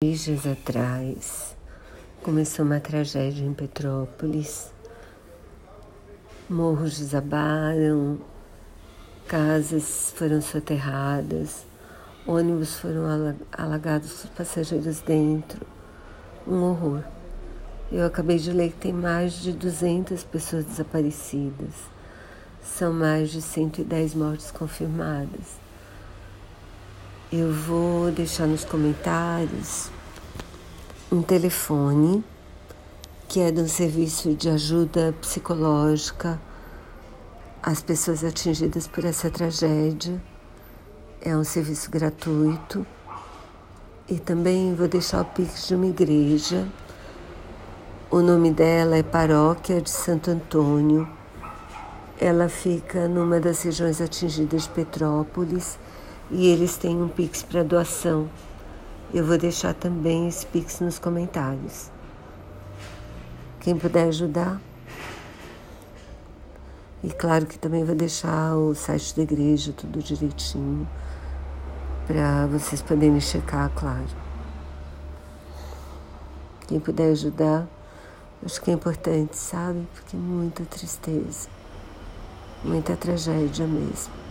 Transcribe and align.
Dias 0.00 0.46
atrás 0.46 1.56
começou 2.22 2.64
uma 2.64 2.78
tragédia 2.78 3.44
em 3.44 3.52
Petrópolis. 3.52 4.70
Morros 6.48 7.00
desabaram, 7.00 8.20
casas 9.26 10.14
foram 10.14 10.40
soterradas, 10.40 11.66
ônibus 12.24 12.76
foram 12.78 13.34
alagados 13.50 14.22
por 14.22 14.30
passageiros 14.36 15.00
dentro. 15.00 15.66
Um 16.46 16.62
horror. 16.62 17.02
Eu 17.90 18.06
acabei 18.06 18.38
de 18.38 18.52
ler 18.52 18.70
que 18.70 18.78
tem 18.78 18.92
mais 18.92 19.32
de 19.32 19.50
200 19.50 20.22
pessoas 20.22 20.64
desaparecidas. 20.64 21.74
São 22.62 22.92
mais 22.92 23.30
de 23.30 23.42
110 23.42 24.14
mortes 24.14 24.52
confirmadas. 24.52 25.67
Eu 27.30 27.52
vou 27.52 28.10
deixar 28.10 28.46
nos 28.46 28.64
comentários 28.64 29.90
um 31.12 31.20
telefone 31.20 32.24
que 33.28 33.38
é 33.38 33.52
do 33.52 33.68
serviço 33.68 34.32
de 34.32 34.48
ajuda 34.48 35.14
psicológica 35.20 36.40
às 37.62 37.82
pessoas 37.82 38.24
atingidas 38.24 38.86
por 38.86 39.04
essa 39.04 39.28
tragédia. 39.28 40.18
É 41.20 41.36
um 41.36 41.44
serviço 41.44 41.90
gratuito. 41.90 42.86
E 44.08 44.18
também 44.18 44.74
vou 44.74 44.88
deixar 44.88 45.20
o 45.20 45.26
Pix 45.26 45.68
de 45.68 45.74
uma 45.74 45.84
igreja. 45.84 46.66
O 48.10 48.22
nome 48.22 48.50
dela 48.52 48.96
é 48.96 49.02
Paróquia 49.02 49.82
de 49.82 49.90
Santo 49.90 50.30
Antônio. 50.30 51.06
Ela 52.18 52.48
fica 52.48 53.06
numa 53.06 53.38
das 53.38 53.60
regiões 53.60 54.00
atingidas 54.00 54.62
de 54.62 54.70
Petrópolis 54.70 55.78
e 56.30 56.46
eles 56.46 56.76
têm 56.76 57.00
um 57.00 57.08
Pix 57.08 57.42
para 57.42 57.62
doação. 57.62 58.28
Eu 59.12 59.24
vou 59.24 59.38
deixar 59.38 59.74
também 59.74 60.28
esse 60.28 60.44
Pix 60.46 60.80
nos 60.80 60.98
comentários. 60.98 61.90
Quem 63.60 63.78
puder 63.78 64.08
ajudar. 64.08 64.60
E 67.02 67.10
claro 67.10 67.46
que 67.46 67.58
também 67.58 67.84
vou 67.84 67.94
deixar 67.94 68.54
o 68.56 68.74
site 68.74 69.16
da 69.16 69.22
igreja 69.22 69.72
tudo 69.72 70.02
direitinho 70.02 70.86
para 72.06 72.46
vocês 72.46 72.82
poderem 72.82 73.20
checar, 73.20 73.70
claro. 73.74 74.06
Quem 76.66 76.80
puder 76.80 77.12
ajudar, 77.12 77.66
acho 78.44 78.60
que 78.60 78.70
é 78.70 78.74
importante, 78.74 79.36
sabe? 79.36 79.86
Porque 79.94 80.16
é 80.16 80.18
muita 80.18 80.64
tristeza, 80.64 81.48
muita 82.64 82.96
tragédia 82.96 83.66
mesmo. 83.66 84.27